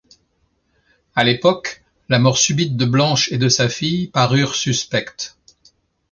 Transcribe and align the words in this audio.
À 1.13 1.23
l'époque, 1.23 1.83
la 2.09 2.17
mort 2.17 2.39
subite 2.39 2.75
de 2.75 2.85
Blanche 2.85 3.31
et 3.31 3.37
de 3.37 3.49
sa 3.49 3.69
fille 3.69 4.07
parurent 4.07 4.55
suspectes. 4.55 5.37